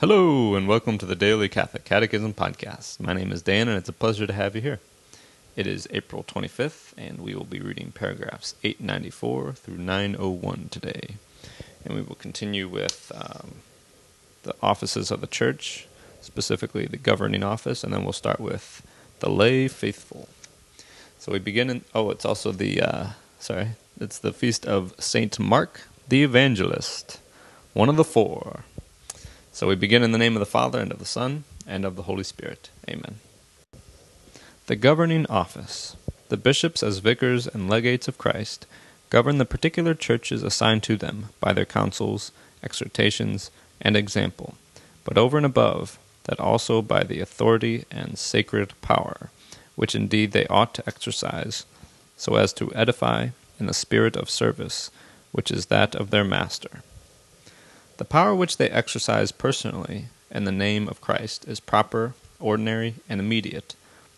Hello, 0.00 0.56
and 0.56 0.66
welcome 0.66 0.98
to 0.98 1.06
the 1.06 1.14
Daily 1.14 1.48
Catholic 1.48 1.84
Catechism 1.84 2.34
Podcast. 2.34 2.98
My 2.98 3.12
name 3.12 3.30
is 3.30 3.42
Dan, 3.42 3.68
and 3.68 3.78
it's 3.78 3.88
a 3.88 3.92
pleasure 3.92 4.26
to 4.26 4.32
have 4.32 4.56
you 4.56 4.60
here. 4.60 4.80
It 5.54 5.68
is 5.68 5.86
April 5.92 6.24
25th, 6.24 6.92
and 6.98 7.20
we 7.20 7.34
will 7.34 7.44
be 7.44 7.60
reading 7.60 7.92
paragraphs 7.92 8.56
894 8.64 9.52
through 9.52 9.78
901 9.78 10.68
today. 10.70 11.14
And 11.84 11.94
we 11.94 12.02
will 12.02 12.16
continue 12.16 12.66
with 12.66 13.12
um, 13.14 13.56
the 14.42 14.56
offices 14.60 15.12
of 15.12 15.20
the 15.20 15.28
Church, 15.28 15.86
specifically 16.20 16.86
the 16.86 16.96
governing 16.96 17.44
office, 17.44 17.84
and 17.84 17.92
then 17.92 18.02
we'll 18.02 18.12
start 18.12 18.40
with 18.40 18.82
the 19.20 19.30
lay 19.30 19.68
faithful. 19.68 20.28
So 21.20 21.30
we 21.30 21.38
begin 21.38 21.70
in, 21.70 21.84
oh, 21.94 22.10
it's 22.10 22.24
also 22.24 22.50
the, 22.50 22.82
uh, 22.82 23.06
sorry, 23.38 23.68
it's 24.00 24.18
the 24.18 24.32
feast 24.32 24.66
of 24.66 24.92
Saint 24.98 25.38
Mark 25.38 25.82
the 26.08 26.24
Evangelist, 26.24 27.20
one 27.72 27.88
of 27.88 27.96
the 27.96 28.04
four. 28.04 28.64
So 29.54 29.68
we 29.68 29.76
begin 29.76 30.02
in 30.02 30.10
the 30.10 30.18
name 30.18 30.34
of 30.34 30.40
the 30.40 30.46
Father, 30.46 30.80
and 30.80 30.90
of 30.90 30.98
the 30.98 31.04
Son, 31.04 31.44
and 31.64 31.84
of 31.84 31.94
the 31.94 32.02
Holy 32.02 32.24
Spirit. 32.24 32.70
Amen. 32.90 33.20
The 34.66 34.74
governing 34.74 35.26
office. 35.26 35.94
The 36.28 36.36
bishops, 36.36 36.82
as 36.82 36.98
vicars 36.98 37.46
and 37.46 37.70
legates 37.70 38.08
of 38.08 38.18
Christ, 38.18 38.66
govern 39.10 39.38
the 39.38 39.44
particular 39.44 39.94
churches 39.94 40.42
assigned 40.42 40.82
to 40.82 40.96
them 40.96 41.28
by 41.38 41.52
their 41.52 41.64
counsels, 41.64 42.32
exhortations, 42.64 43.52
and 43.80 43.96
example, 43.96 44.56
but 45.04 45.16
over 45.16 45.36
and 45.36 45.46
above 45.46 46.00
that 46.24 46.40
also 46.40 46.82
by 46.82 47.04
the 47.04 47.20
authority 47.20 47.84
and 47.92 48.18
sacred 48.18 48.72
power, 48.82 49.30
which 49.76 49.94
indeed 49.94 50.32
they 50.32 50.48
ought 50.48 50.74
to 50.74 50.82
exercise, 50.84 51.64
so 52.16 52.34
as 52.34 52.52
to 52.54 52.74
edify 52.74 53.28
in 53.60 53.66
the 53.66 53.72
spirit 53.72 54.16
of 54.16 54.28
service, 54.28 54.90
which 55.30 55.52
is 55.52 55.66
that 55.66 55.94
of 55.94 56.10
their 56.10 56.24
Master 56.24 56.82
the 57.96 58.04
power 58.04 58.34
which 58.34 58.56
they 58.56 58.68
exercise 58.70 59.32
personally 59.32 60.06
in 60.30 60.44
the 60.44 60.52
name 60.52 60.88
of 60.88 61.00
Christ 61.00 61.46
is 61.46 61.60
proper, 61.60 62.14
ordinary, 62.40 62.94
and 63.08 63.20
immediate, 63.20 63.76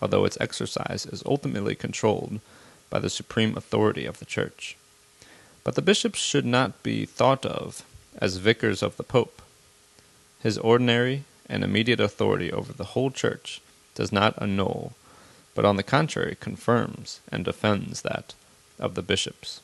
although 0.00 0.24
its 0.24 0.38
exercise 0.40 1.04
is 1.06 1.22
ultimately 1.26 1.74
controlled 1.74 2.40
by 2.88 2.98
the 2.98 3.10
supreme 3.10 3.56
authority 3.56 4.06
of 4.06 4.18
the 4.18 4.24
Church. 4.24 4.76
But 5.64 5.74
the 5.74 5.82
bishops 5.82 6.18
should 6.18 6.46
not 6.46 6.82
be 6.82 7.04
thought 7.04 7.44
of 7.44 7.84
as 8.18 8.38
vicars 8.38 8.82
of 8.82 8.96
the 8.96 9.02
Pope. 9.02 9.42
His 10.42 10.56
ordinary 10.58 11.24
and 11.48 11.62
immediate 11.62 12.00
authority 12.00 12.50
over 12.50 12.72
the 12.72 12.92
whole 12.94 13.10
Church 13.10 13.60
does 13.94 14.12
not 14.12 14.40
annul, 14.40 14.94
but 15.54 15.64
on 15.64 15.76
the 15.76 15.82
contrary 15.82 16.36
confirms 16.40 17.20
and 17.30 17.44
defends 17.44 18.02
that 18.02 18.34
of 18.78 18.94
the 18.94 19.02
bishops. 19.02 19.60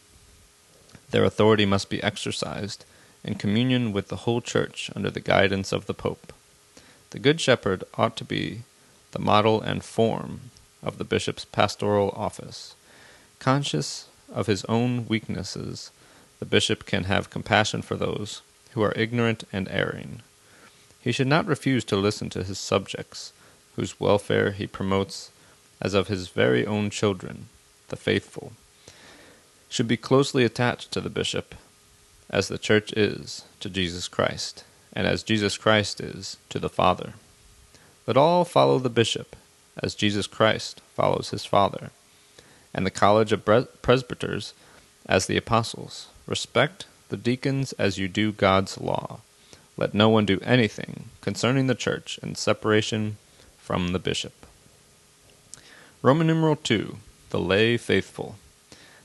Their 1.11 1.24
authority 1.24 1.64
must 1.64 1.89
be 1.89 2.02
exercised 2.02 2.84
in 3.25 3.34
communion 3.34 3.92
with 3.92 4.08
the 4.08 4.17
whole 4.17 4.41
Church 4.41 4.91
under 4.94 5.11
the 5.11 5.20
guidance 5.20 5.72
of 5.72 5.86
the 5.86 5.94
Pope. 5.94 6.33
The 7.11 7.19
Good 7.19 7.41
Shepherd 7.41 7.84
ought 7.94 8.17
to 8.19 8.25
be 8.25 8.62
the 9.12 9.19
model 9.19 9.61
and 9.61 9.83
form 9.83 10.50
of 10.83 10.98
the 10.98 11.05
bishop's 11.05 11.45
pastoral 11.45 12.11
office. 12.11 12.75
Conscious 13.39 14.08
of 14.33 14.47
his 14.47 14.64
own 14.67 15.06
weaknesses, 15.06 15.91
the 16.39 16.45
bishop 16.45 16.84
can 16.84 17.05
have 17.05 17.30
compassion 17.30 17.80
for 17.80 17.97
those 17.97 18.42
who 18.72 18.83
are 18.83 18.92
ignorant 18.97 19.45
and 19.52 19.69
erring. 19.70 20.20
He 21.00 21.12
should 21.12 21.27
not 21.27 21.47
refuse 21.47 21.84
to 21.84 21.97
listen 21.97 22.28
to 22.30 22.45
his 22.45 22.58
subjects, 22.58 23.33
whose 23.77 24.00
welfare 24.00 24.50
he 24.50 24.67
promotes 24.67 25.30
as 25.80 25.95
of 25.95 26.08
his 26.08 26.28
very 26.28 26.67
own 26.67 26.91
children, 26.91 27.47
the 27.89 27.97
faithful. 27.97 28.52
Should 29.69 29.89
be 29.89 29.97
closely 29.97 30.45
attached 30.45 30.92
to 30.92 31.00
the 31.00 31.11
bishop 31.11 31.55
as 32.34 32.48
the 32.48 32.58
Church 32.58 32.92
is 32.94 33.44
to 33.60 33.70
Jesus 33.70 34.08
Christ, 34.08 34.64
and 34.92 35.06
as 35.06 35.22
Jesus 35.22 35.56
Christ 35.56 36.00
is 36.00 36.36
to 36.48 36.58
the 36.58 36.68
Father. 36.68 37.12
Let 38.08 38.16
all 38.16 38.44
follow 38.44 38.80
the 38.80 38.90
bishop, 38.90 39.36
as 39.80 39.94
Jesus 39.94 40.27
Christ 40.27 40.80
follows 40.94 41.30
his 41.30 41.44
Father, 41.44 41.90
and 42.74 42.84
the 42.84 42.90
college 42.90 43.30
of 43.30 43.45
presbyters 43.83 44.52
as 45.06 45.27
the 45.27 45.36
apostles. 45.36 46.08
Respect 46.27 46.86
the 47.08 47.17
deacons 47.17 47.72
as 47.74 47.98
you 47.98 48.08
do 48.08 48.33
God's 48.33 48.80
law. 48.80 49.20
Let 49.77 49.95
no 49.95 50.08
one 50.08 50.27
do 50.27 50.40
anything 50.40 51.11
concerning 51.20 51.68
the 51.68 51.77
church 51.77 52.18
in 52.20 52.34
separation 52.34 53.16
from 53.58 53.92
the 53.92 54.01
bishop. 54.01 54.45
Roman 56.02 56.27
numeral 56.27 56.56
2. 56.56 56.96
The 57.30 57.39
lay 57.39 57.77
faithful. 57.77 58.34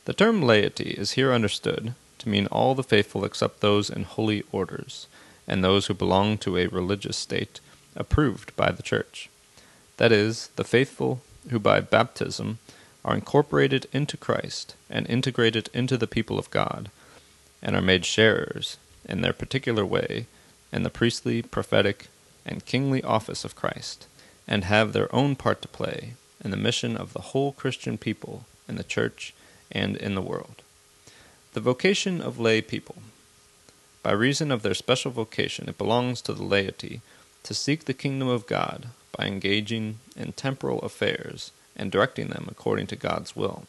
The 0.06 0.14
term 0.14 0.42
laity 0.42 0.96
is 0.98 1.12
here 1.12 1.32
understood 1.32 1.94
mean 2.30 2.48
all 2.48 2.76
the 2.76 2.84
faithful 2.84 3.26
except 3.26 3.60
those 3.60 3.90
in 3.90 4.04
holy 4.04 4.44
orders, 4.52 5.08
and 5.48 5.64
those 5.64 5.88
who 5.88 5.94
belong 5.94 6.38
to 6.38 6.58
a 6.58 6.68
religious 6.68 7.18
state 7.18 7.60
approved 7.96 8.56
by 8.56 8.72
the 8.72 8.84
Church. 8.84 9.30
That 9.98 10.12
is, 10.12 10.50
the 10.56 10.64
faithful 10.64 11.22
who 11.50 11.60
by 11.60 11.82
baptism 11.82 12.60
are 13.04 13.16
incorporated 13.16 13.88
into 13.92 14.16
Christ 14.18 14.76
and 14.90 15.10
integrated 15.10 15.70
into 15.74 15.98
the 15.98 16.08
people 16.08 16.38
of 16.38 16.52
God, 16.52 16.90
and 17.62 17.76
are 17.76 17.82
made 17.82 18.06
sharers 18.06 18.78
in 19.06 19.22
their 19.22 19.34
particular 19.34 19.86
way 19.86 20.28
in 20.72 20.84
the 20.84 20.90
priestly, 20.90 21.42
prophetic, 21.42 22.08
and 22.46 22.66
kingly 22.66 23.04
office 23.04 23.44
of 23.44 23.56
Christ, 23.56 24.08
and 24.48 24.64
have 24.64 24.94
their 24.94 25.14
own 25.14 25.36
part 25.36 25.62
to 25.62 25.68
play 25.68 26.14
in 26.44 26.52
the 26.52 26.58
mission 26.58 26.96
of 26.96 27.14
the 27.14 27.22
whole 27.22 27.52
Christian 27.52 27.98
people 27.98 28.46
in 28.68 28.76
the 28.76 28.84
Church 28.84 29.34
and 29.72 29.98
in 29.98 30.16
the 30.16 30.22
world. 30.22 30.62
The 31.54 31.60
vocation 31.60 32.22
of 32.22 32.40
lay 32.40 32.62
people. 32.62 32.98
By 34.04 34.12
reason 34.12 34.52
of 34.52 34.62
their 34.62 34.76
special 34.76 35.10
vocation, 35.10 35.68
it 35.68 35.80
belongs 35.80 36.22
to 36.22 36.34
the 36.34 36.44
laity 36.44 37.02
to 37.42 37.56
seek 37.56 37.86
the 37.86 37.94
kingdom 37.94 38.28
of 38.28 38.46
God 38.46 38.90
by 39.18 39.26
engaging 39.26 39.98
in 40.16 40.34
temporal 40.34 40.80
affairs 40.82 41.52
and 41.76 41.92
directing 41.92 42.28
them 42.28 42.46
according 42.52 42.86
to 42.88 42.96
God's 42.96 43.36
will. 43.36 43.64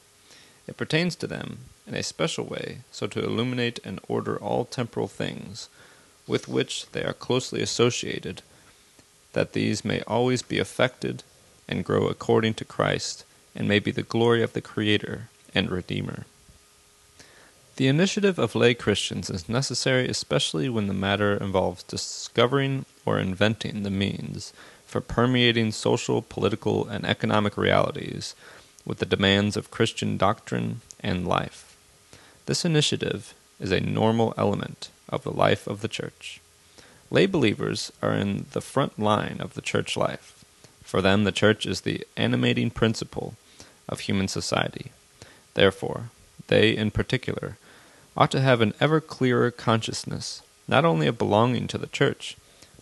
It 0.66 0.76
pertains 0.76 1.16
to 1.16 1.26
them 1.26 1.60
in 1.86 1.94
a 1.94 2.02
special 2.02 2.44
way 2.44 2.80
so 2.92 3.06
to 3.06 3.24
illuminate 3.24 3.80
and 3.82 3.98
order 4.08 4.36
all 4.36 4.66
temporal 4.66 5.08
things 5.08 5.70
with 6.26 6.48
which 6.48 6.86
they 6.92 7.02
are 7.02 7.14
closely 7.14 7.62
associated, 7.62 8.42
that 9.32 9.54
these 9.54 9.86
may 9.86 10.02
always 10.02 10.42
be 10.42 10.58
affected 10.58 11.22
and 11.66 11.84
grow 11.84 12.08
according 12.08 12.54
to 12.54 12.64
Christ 12.64 13.24
and 13.54 13.66
may 13.66 13.78
be 13.78 13.90
the 13.90 14.02
glory 14.02 14.42
of 14.42 14.52
the 14.52 14.60
Creator 14.60 15.30
and 15.54 15.70
Redeemer. 15.70 16.26
The 17.80 17.88
initiative 17.88 18.38
of 18.38 18.54
lay 18.54 18.74
Christians 18.74 19.30
is 19.30 19.48
necessary 19.48 20.06
especially 20.06 20.68
when 20.68 20.86
the 20.86 20.92
matter 20.92 21.38
involves 21.38 21.82
discovering 21.82 22.84
or 23.06 23.18
inventing 23.18 23.84
the 23.84 23.90
means 23.90 24.52
for 24.84 25.00
permeating 25.00 25.72
social, 25.72 26.20
political, 26.20 26.86
and 26.86 27.06
economic 27.06 27.56
realities 27.56 28.34
with 28.84 28.98
the 28.98 29.06
demands 29.06 29.56
of 29.56 29.70
Christian 29.70 30.18
doctrine 30.18 30.82
and 31.02 31.26
life. 31.26 31.74
This 32.44 32.66
initiative 32.66 33.32
is 33.58 33.72
a 33.72 33.80
normal 33.80 34.34
element 34.36 34.90
of 35.08 35.22
the 35.22 35.32
life 35.32 35.66
of 35.66 35.80
the 35.80 35.88
Church. 35.88 36.38
Lay 37.10 37.24
believers 37.24 37.90
are 38.02 38.12
in 38.12 38.44
the 38.52 38.60
front 38.60 38.98
line 38.98 39.38
of 39.40 39.54
the 39.54 39.62
Church 39.62 39.96
life. 39.96 40.44
For 40.82 41.00
them, 41.00 41.24
the 41.24 41.32
Church 41.32 41.64
is 41.64 41.80
the 41.80 42.06
animating 42.14 42.68
principle 42.68 43.36
of 43.88 44.00
human 44.00 44.28
society. 44.28 44.92
Therefore, 45.54 46.10
they 46.48 46.76
in 46.76 46.90
particular 46.90 47.56
ought 48.20 48.30
to 48.30 48.40
have 48.42 48.60
an 48.60 48.74
ever 48.78 49.00
clearer 49.00 49.50
consciousness, 49.50 50.42
not 50.68 50.84
only 50.84 51.06
of 51.06 51.16
belonging 51.16 51.66
to 51.66 51.78
the 51.78 51.86
Church, 51.86 52.36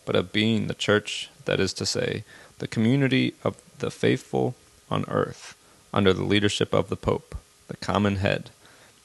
but 0.05 0.17
of 0.17 0.33
being 0.33 0.67
the 0.67 0.75
Church, 0.75 1.31
that 1.45 1.61
is 1.61 1.73
to 1.73 1.87
say, 1.87 2.25
the 2.59 2.67
community 2.67 3.35
of 3.45 3.57
the 3.79 3.89
faithful 3.89 4.57
on 4.91 5.05
earth, 5.07 5.57
under 5.95 6.13
the 6.13 6.25
leadership 6.25 6.75
of 6.75 6.89
the 6.89 6.97
Pope, 6.97 7.37
the 7.69 7.77
common 7.77 8.17
head, 8.17 8.51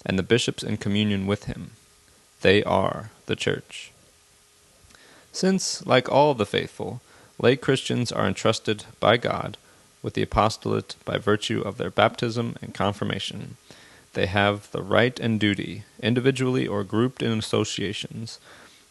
and 0.03 0.17
the 0.17 0.23
bishops 0.23 0.63
in 0.63 0.75
communion 0.77 1.27
with 1.27 1.43
him. 1.43 1.73
They 2.41 2.63
are 2.63 3.11
the 3.27 3.35
Church. 3.35 3.91
Since, 5.31 5.85
like 5.85 6.11
all 6.11 6.33
the 6.33 6.47
faithful, 6.47 7.01
lay 7.39 7.55
Christians 7.55 8.11
are 8.11 8.25
entrusted 8.25 8.85
by 8.99 9.17
God 9.17 9.55
with 10.01 10.15
the 10.15 10.23
apostolate 10.23 10.95
by 11.05 11.19
virtue 11.19 11.61
of 11.61 11.77
their 11.77 11.91
baptism 11.91 12.55
and 12.59 12.73
confirmation, 12.73 13.57
they 14.13 14.27
have 14.27 14.71
the 14.71 14.81
right 14.81 15.19
and 15.19 15.39
duty, 15.39 15.83
individually 16.01 16.67
or 16.67 16.83
grouped 16.83 17.21
in 17.21 17.37
associations, 17.37 18.39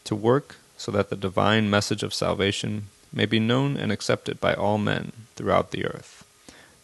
to 0.05 0.15
work 0.15 0.57
so 0.77 0.91
that 0.91 1.11
the 1.11 1.17
divine 1.17 1.71
message 1.71 2.03
of 2.03 2.13
salvation 2.13 2.89
may 3.13 3.27
be 3.27 3.39
known 3.39 3.77
and 3.77 3.93
accepted 3.93 4.41
by 4.41 4.55
all 4.55 4.79
men 4.79 5.13
throughout 5.37 5.71
the 5.71 5.85
earth. 5.87 6.25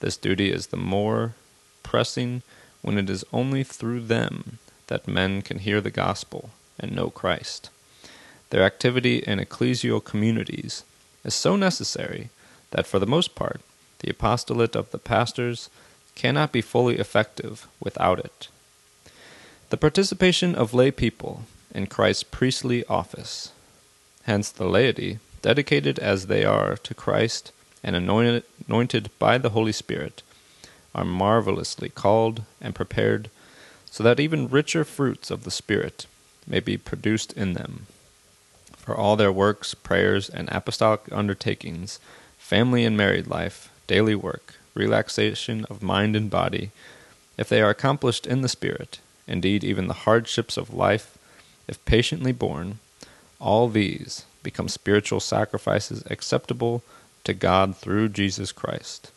This 0.00 0.16
duty 0.16 0.52
is 0.52 0.68
the 0.68 0.76
more 0.76 1.34
pressing 1.82 2.42
when 2.82 2.98
it 2.98 3.10
is 3.10 3.24
only 3.32 3.64
through 3.64 4.00
them 4.00 4.58
that 4.86 5.08
men 5.08 5.42
can 5.42 5.58
hear 5.58 5.80
the 5.80 5.90
gospel 5.90 6.50
and 6.78 6.94
know 6.94 7.10
Christ. 7.10 7.70
Their 8.50 8.62
activity 8.62 9.18
in 9.18 9.38
ecclesial 9.38 10.02
communities 10.02 10.84
is 11.24 11.34
so 11.34 11.56
necessary 11.56 12.30
that 12.70 12.86
for 12.86 12.98
the 12.98 13.06
most 13.06 13.34
part 13.34 13.60
the 14.00 14.10
apostolate 14.10 14.76
of 14.76 14.90
the 14.90 14.98
pastors 14.98 15.68
cannot 16.18 16.52
be 16.52 16.60
fully 16.60 16.98
effective 16.98 17.66
without 17.80 18.18
it. 18.18 18.48
The 19.70 19.78
participation 19.78 20.54
of 20.54 20.74
lay 20.74 20.90
people 20.90 21.44
in 21.74 21.86
Christ's 21.86 22.24
priestly 22.24 22.84
office, 22.86 23.52
hence 24.24 24.50
the 24.50 24.68
laity, 24.68 25.20
dedicated 25.40 25.98
as 25.98 26.26
they 26.26 26.44
are 26.44 26.76
to 26.76 26.94
Christ 26.94 27.52
and 27.82 27.94
anointed, 27.94 29.10
by 29.18 29.38
the 29.38 29.50
Holy 29.50 29.72
Spirit, 29.72 30.22
are 30.94 31.04
marvelously 31.04 31.88
called 31.88 32.42
and 32.60 32.74
prepared 32.74 33.30
so 33.90 34.02
that 34.02 34.18
even 34.20 34.48
richer 34.48 34.84
fruits 34.84 35.30
of 35.30 35.44
the 35.44 35.50
Spirit 35.50 36.06
may 36.46 36.60
be 36.60 36.76
produced 36.76 37.32
in 37.34 37.52
them. 37.52 37.86
For 38.76 38.96
all 38.96 39.16
their 39.16 39.32
works, 39.32 39.74
prayers, 39.74 40.28
and 40.28 40.48
apostolic 40.50 41.02
undertakings, 41.12 42.00
family 42.38 42.84
and 42.84 42.96
married 42.96 43.26
life, 43.26 43.70
daily 43.86 44.14
work, 44.14 44.54
relaxation 44.74 45.64
of 45.66 45.82
mind 45.82 46.16
and 46.16 46.30
body, 46.30 46.70
if 47.36 47.48
they 47.48 47.62
are 47.62 47.70
accomplished 47.70 48.26
in 48.26 48.42
the 48.42 48.48
Spirit, 48.48 48.98
indeed, 49.26 49.62
even 49.62 49.86
the 49.86 49.94
hardships 49.94 50.56
of 50.56 50.74
life, 50.74 51.16
if 51.66 51.82
patiently 51.84 52.32
borne, 52.32 52.78
all 53.40 53.68
these 53.68 54.24
become 54.42 54.68
spiritual 54.68 55.20
sacrifices 55.20 56.02
acceptable 56.10 56.82
to 57.24 57.34
God 57.34 57.76
through 57.76 58.08
Jesus 58.08 58.52
Christ. 58.52 59.10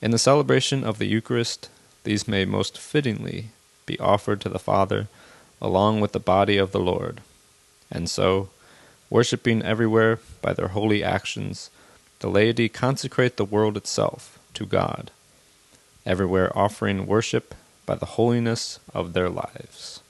In 0.00 0.10
the 0.10 0.18
celebration 0.18 0.84
of 0.84 0.98
the 0.98 1.06
Eucharist, 1.06 1.68
these 2.04 2.28
may 2.28 2.44
most 2.44 2.78
fittingly 2.78 3.50
be 3.86 3.98
offered 3.98 4.40
to 4.40 4.48
the 4.48 4.58
Father 4.58 5.08
along 5.60 6.00
with 6.00 6.12
the 6.12 6.20
body 6.20 6.56
of 6.56 6.72
the 6.72 6.80
Lord. 6.80 7.20
And 7.90 8.10
so, 8.10 8.50
worshipping 9.08 9.62
everywhere 9.62 10.18
by 10.42 10.52
their 10.52 10.68
holy 10.68 11.02
actions, 11.02 11.70
the 12.18 12.28
laity 12.28 12.68
consecrate 12.68 13.36
the 13.36 13.44
world 13.44 13.76
itself 13.76 14.35
to 14.56 14.66
God, 14.66 15.10
everywhere 16.04 16.56
offering 16.56 17.06
worship 17.06 17.54
by 17.84 17.94
the 17.94 18.16
holiness 18.16 18.80
of 18.92 19.12
their 19.12 19.28
lives. 19.28 20.00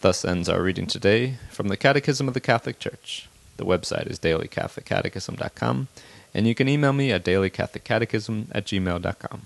Thus 0.00 0.24
ends 0.24 0.48
our 0.48 0.62
reading 0.62 0.86
today 0.86 1.38
from 1.50 1.68
the 1.68 1.76
Catechism 1.76 2.28
of 2.28 2.34
the 2.34 2.40
Catholic 2.40 2.78
Church. 2.78 3.28
The 3.56 3.64
website 3.64 4.06
is 4.06 4.18
dailycatholiccatechism.com, 4.20 5.88
and 6.34 6.46
you 6.46 6.54
can 6.54 6.68
email 6.68 6.92
me 6.92 7.10
at 7.10 7.24
dailycatholiccatechism 7.24 8.46
at 8.52 8.66
gmail.com. 8.66 9.42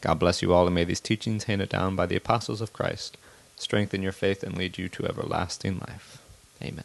God 0.00 0.14
bless 0.18 0.42
you 0.42 0.52
all, 0.52 0.66
and 0.66 0.74
may 0.74 0.84
these 0.84 1.00
teachings 1.00 1.44
handed 1.44 1.68
down 1.68 1.94
by 1.94 2.06
the 2.06 2.16
apostles 2.16 2.60
of 2.60 2.72
Christ 2.72 3.16
strengthen 3.56 4.02
your 4.02 4.12
faith 4.12 4.42
and 4.42 4.56
lead 4.56 4.78
you 4.78 4.88
to 4.88 5.06
everlasting 5.06 5.78
life. 5.78 6.22
Amen. 6.62 6.84